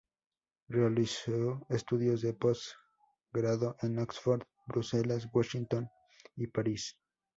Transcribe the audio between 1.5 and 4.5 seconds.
estudios de post grado en Oxford,